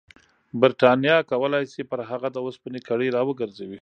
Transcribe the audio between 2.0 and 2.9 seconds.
هغه د اوسپنې